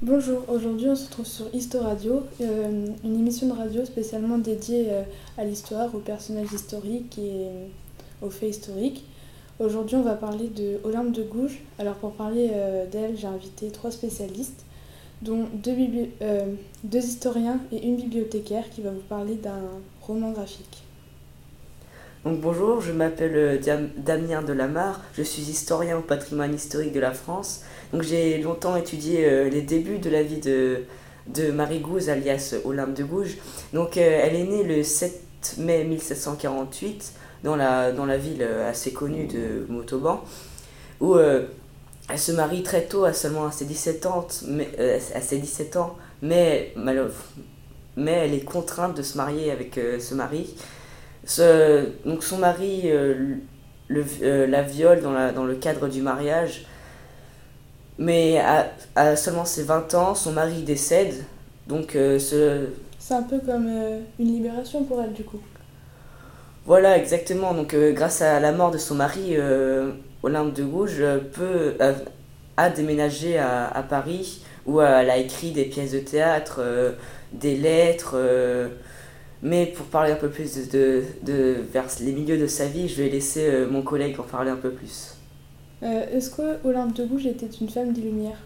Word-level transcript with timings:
Bonjour, 0.00 0.44
aujourd'hui 0.48 0.88
on 0.88 0.94
se 0.94 1.10
trouve 1.10 1.26
sur 1.26 1.52
Historadio, 1.52 2.22
euh, 2.40 2.86
une 3.02 3.18
émission 3.18 3.48
de 3.48 3.52
radio 3.52 3.84
spécialement 3.84 4.38
dédiée 4.38 4.86
euh, 4.90 5.02
à 5.36 5.42
l'histoire, 5.42 5.92
aux 5.92 5.98
personnages 5.98 6.52
historiques 6.52 7.18
et 7.18 7.48
euh, 7.48 7.66
aux 8.22 8.30
faits 8.30 8.50
historiques. 8.50 9.04
Aujourd'hui 9.58 9.96
on 9.96 10.02
va 10.02 10.14
parler 10.14 10.50
de 10.50 10.78
Olympe 10.84 11.10
de 11.10 11.24
Gouges. 11.24 11.58
Alors 11.80 11.96
pour 11.96 12.12
parler 12.12 12.52
d'elle, 12.92 13.18
j'ai 13.18 13.26
invité 13.26 13.72
trois 13.72 13.90
spécialistes, 13.90 14.64
dont 15.20 15.46
deux 15.56 17.04
historiens 17.04 17.58
et 17.72 17.84
une 17.84 17.96
bibliothécaire 17.96 18.70
qui 18.70 18.82
va 18.82 18.90
vous 18.90 19.00
parler 19.08 19.34
d'un 19.34 19.62
roman 20.00 20.30
graphique. 20.30 20.84
Donc 22.24 22.40
bonjour, 22.40 22.80
je 22.80 22.92
m'appelle 22.92 23.60
Damien 23.96 24.42
Delamarre, 24.42 25.00
je 25.16 25.22
suis 25.22 25.42
historien 25.42 25.98
au 25.98 26.02
patrimoine 26.02 26.54
historique 26.54 26.92
de 26.92 27.00
la 27.00 27.12
France 27.12 27.62
donc 27.92 28.02
j'ai 28.02 28.38
longtemps 28.38 28.76
étudié 28.76 29.24
euh, 29.24 29.48
les 29.48 29.62
débuts 29.62 29.98
de 29.98 30.10
la 30.10 30.22
vie 30.22 30.40
de, 30.40 30.84
de 31.28 31.50
Marie 31.50 31.80
Gouze, 31.80 32.10
alias 32.10 32.54
Olympe 32.64 32.94
de 32.94 33.04
Gouges. 33.04 33.38
Donc 33.72 33.96
euh, 33.96 34.20
elle 34.22 34.34
est 34.34 34.44
née 34.44 34.62
le 34.62 34.82
7 34.82 35.56
mai 35.58 35.84
1748 35.84 37.12
dans 37.44 37.56
la, 37.56 37.92
dans 37.92 38.04
la 38.04 38.18
ville 38.18 38.42
euh, 38.42 38.68
assez 38.68 38.92
connue 38.92 39.26
de 39.26 39.64
Montauban, 39.68 40.22
où 41.00 41.16
elle 41.18 42.18
se 42.18 42.32
marie 42.32 42.62
très 42.62 42.82
tôt, 42.82 43.04
à 43.04 43.12
seulement 43.12 43.46
à 43.46 43.52
ses 43.52 43.64
17 43.64 44.06
ans, 44.06 44.26
mais, 44.48 44.68
à 45.14 45.20
ses 45.20 45.38
17 45.38 45.76
ans, 45.76 45.96
mais, 46.22 46.74
mais 47.96 48.12
elle 48.12 48.34
est 48.34 48.44
contrainte 48.44 48.96
de 48.96 49.02
se 49.02 49.16
marier 49.16 49.50
avec 49.50 49.78
ce 50.00 50.14
mari. 50.14 50.56
Ce, 51.28 51.84
donc 52.06 52.24
son 52.24 52.38
mari 52.38 52.90
le, 53.88 54.46
la 54.46 54.62
viole 54.62 55.02
dans, 55.02 55.12
la, 55.12 55.30
dans 55.30 55.44
le 55.44 55.54
cadre 55.54 55.88
du 55.88 56.00
mariage 56.00 56.64
mais 57.98 58.40
à, 58.94 59.16
seulement 59.16 59.44
ses 59.44 59.64
20 59.64 59.94
ans, 59.94 60.14
son 60.14 60.32
mari 60.32 60.62
décède. 60.62 61.14
Donc 61.66 61.96
euh, 61.96 62.18
ce... 62.18 62.66
C'est 62.98 63.14
un 63.14 63.22
peu 63.22 63.38
comme 63.40 63.66
euh, 63.68 64.00
une 64.18 64.32
libération 64.32 64.84
pour 64.84 65.02
elle 65.02 65.12
du 65.12 65.24
coup. 65.24 65.40
Voilà, 66.64 66.96
exactement. 66.96 67.54
Donc 67.54 67.74
euh, 67.74 67.92
grâce 67.92 68.22
à 68.22 68.40
la 68.40 68.52
mort 68.52 68.70
de 68.70 68.78
son 68.78 68.94
mari, 68.94 69.36
Olympe 70.22 70.54
de 70.54 70.64
Gouges 70.64 71.02
peut, 71.32 71.76
a 72.56 72.70
déménagé 72.70 73.38
à, 73.38 73.66
à, 73.66 73.82
Paris 73.82 74.42
où 74.66 74.80
elle 74.80 75.10
a 75.10 75.16
écrit 75.16 75.52
des 75.52 75.64
pièces 75.64 75.92
de 75.92 76.00
théâtre, 76.00 76.60
des 77.32 77.56
lettres. 77.56 78.16
Mais 79.42 79.66
pour 79.66 79.86
parler 79.86 80.12
un 80.12 80.16
peu 80.16 80.28
plus 80.28 80.54
de, 80.54 80.78
de, 80.78 81.02
de, 81.22 81.56
vers 81.72 81.86
les 82.00 82.12
milieux 82.12 82.38
de 82.38 82.46
sa 82.46 82.66
vie, 82.66 82.88
je 82.88 83.02
vais 83.02 83.08
laisser 83.08 83.66
mon 83.70 83.82
collègue 83.82 84.18
en 84.18 84.24
parler 84.24 84.50
un 84.50 84.56
peu 84.56 84.70
plus. 84.70 85.18
Euh, 85.82 86.16
est-ce 86.16 86.30
que 86.30 86.66
Olympe 86.66 86.94
de 86.94 87.04
Gouges 87.04 87.26
était 87.26 87.46
une 87.46 87.68
femme 87.68 87.92
des 87.92 88.00
Lumières? 88.00 88.38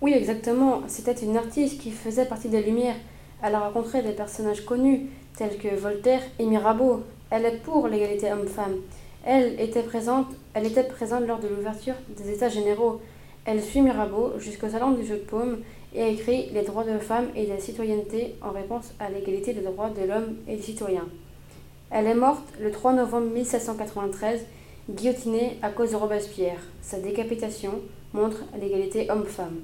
Oui, 0.00 0.12
exactement. 0.12 0.82
C'était 0.86 1.12
une 1.12 1.36
artiste 1.36 1.80
qui 1.80 1.90
faisait 1.90 2.26
partie 2.26 2.48
des 2.48 2.62
Lumières. 2.62 2.94
Elle 3.42 3.54
a 3.54 3.60
rencontré 3.60 4.02
des 4.02 4.12
personnages 4.12 4.64
connus 4.64 5.06
tels 5.36 5.58
que 5.58 5.74
Voltaire 5.74 6.22
et 6.38 6.46
Mirabeau. 6.46 7.02
Elle 7.30 7.44
est 7.44 7.62
pour 7.62 7.88
l'égalité 7.88 8.30
homme-femme. 8.32 8.76
Elle 9.24 9.60
était 9.60 9.82
présente, 9.82 10.28
elle 10.54 10.66
était 10.66 10.84
présente 10.84 11.26
lors 11.26 11.40
de 11.40 11.48
l'ouverture 11.48 11.94
des 12.16 12.32
États 12.32 12.48
généraux. 12.48 13.00
Elle 13.44 13.60
suit 13.60 13.82
Mirabeau 13.82 14.38
jusqu'au 14.38 14.68
salon 14.68 14.92
du 14.92 15.04
jeu 15.04 15.16
de 15.16 15.22
paume 15.22 15.58
et 15.94 16.02
a 16.02 16.08
écrit 16.08 16.50
Les 16.52 16.62
droits 16.62 16.84
de 16.84 16.90
la 16.90 16.98
femme 16.98 17.28
et 17.34 17.46
la 17.46 17.58
citoyenneté 17.58 18.34
en 18.42 18.50
réponse 18.50 18.92
à 18.98 19.10
l'égalité 19.10 19.52
des 19.54 19.62
droits 19.62 19.90
de 19.90 20.06
l'homme 20.06 20.36
et 20.46 20.56
des 20.56 20.62
citoyens. 20.62 21.08
Elle 21.90 22.06
est 22.06 22.14
morte 22.14 22.44
le 22.60 22.70
3 22.70 22.92
novembre 22.92 23.30
1793 23.30 24.44
guillotiné 24.90 25.58
à 25.62 25.70
cause 25.70 25.92
de 25.92 25.96
Robespierre. 25.96 26.60
Sa 26.82 26.98
décapitation 26.98 27.72
montre 28.12 28.38
l'égalité 28.60 29.10
homme-femme. 29.10 29.56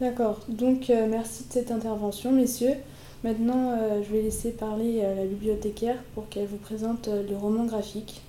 D'accord, 0.00 0.40
donc 0.48 0.90
euh, 0.90 1.06
merci 1.08 1.44
de 1.46 1.52
cette 1.52 1.70
intervention, 1.70 2.32
messieurs. 2.32 2.74
Maintenant, 3.22 3.78
euh, 3.78 4.02
je 4.02 4.12
vais 4.12 4.22
laisser 4.22 4.50
parler 4.50 5.00
euh, 5.02 5.14
la 5.14 5.24
bibliothécaire 5.24 5.96
pour 6.14 6.28
qu'elle 6.28 6.46
vous 6.46 6.56
présente 6.56 7.08
le 7.08 7.36
roman 7.36 7.64
graphique. 7.64 8.20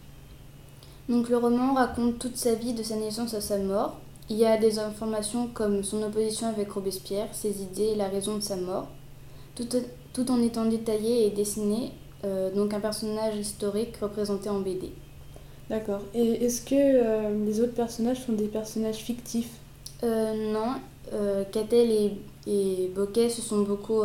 Donc 1.09 1.29
le 1.29 1.37
roman 1.37 1.73
raconte 1.73 2.19
toute 2.19 2.37
sa 2.37 2.53
vie 2.53 2.73
de 2.73 2.83
sa 2.83 2.95
naissance 2.95 3.33
à 3.33 3.41
sa 3.41 3.57
mort. 3.57 3.97
Il 4.29 4.37
y 4.37 4.45
a 4.45 4.57
des 4.57 4.79
informations 4.79 5.47
comme 5.47 5.83
son 5.83 6.01
opposition 6.03 6.47
avec 6.47 6.71
Robespierre, 6.71 7.27
ses 7.31 7.61
idées 7.61 7.91
et 7.93 7.95
la 7.95 8.07
raison 8.07 8.37
de 8.37 8.41
sa 8.41 8.55
mort, 8.55 8.87
tout, 9.55 9.67
tout 10.13 10.31
en 10.31 10.41
étant 10.41 10.65
détaillé 10.65 11.27
et 11.27 11.29
dessiné, 11.29 11.91
donc 12.55 12.73
un 12.73 12.79
personnage 12.79 13.35
historique 13.37 13.97
représenté 13.97 14.49
en 14.49 14.59
BD. 14.59 14.91
D'accord. 15.69 16.01
Et 16.13 16.45
est-ce 16.45 16.61
que 16.61 16.75
euh, 16.75 17.45
les 17.45 17.59
autres 17.59 17.73
personnages 17.73 18.25
sont 18.25 18.33
des 18.33 18.47
personnages 18.47 18.97
fictifs? 18.97 19.51
Euh, 20.03 20.51
Non. 20.53 20.75
Euh, 21.13 21.43
Catel 21.45 21.91
et, 21.91 22.17
et 22.47 22.91
Boquet 22.95 23.29
se 23.29 23.41
sont 23.41 23.61
beaucoup 23.61 24.01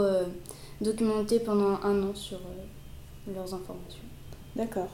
documentés 0.80 1.40
pendant 1.40 1.78
un 1.82 2.02
an 2.02 2.14
sur 2.14 2.38
leurs 3.34 3.54
informations. 3.54 4.02
D'accord. 4.56 4.88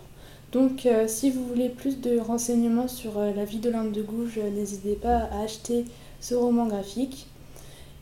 Donc, 0.53 0.89
si 1.07 1.31
vous 1.31 1.45
voulez 1.45 1.69
plus 1.69 2.01
de 2.01 2.19
renseignements 2.19 2.89
sur 2.89 3.21
la 3.21 3.45
vie 3.45 3.59
de 3.59 3.69
l'Inde 3.69 3.93
de 3.93 4.03
Gouges, 4.03 4.39
n'hésitez 4.39 4.95
pas 4.95 5.29
à 5.33 5.43
acheter 5.43 5.85
ce 6.21 6.35
roman 6.35 6.67
graphique. 6.67 7.27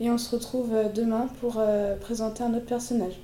Et 0.01 0.11
on 0.11 0.19
se 0.19 0.35
retrouve 0.35 0.73
demain 0.95 1.29
pour 1.41 1.61
présenter 2.01 2.45
un 2.45 2.55
autre 2.55 2.67
personnage. 2.67 3.15